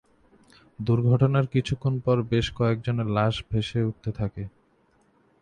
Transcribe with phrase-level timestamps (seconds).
[0.79, 4.43] দুর্ঘটনার কিছুক্ষণ পর বেশ কয়েকজনের লাশ বেশে উঠতে থাকে।